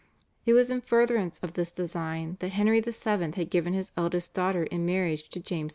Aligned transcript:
It 0.47 0.53
was 0.53 0.71
in 0.71 0.81
furtherance 0.81 1.37
of 1.43 1.53
this 1.53 1.71
design 1.71 2.37
that 2.39 2.53
Henry 2.53 2.79
VII. 2.79 2.91
had 3.33 3.51
given 3.51 3.73
his 3.73 3.91
eldest 3.95 4.33
daughter 4.33 4.63
in 4.63 4.83
marriage 4.83 5.29
to 5.29 5.39
James 5.39 5.69
IV. 5.69 5.69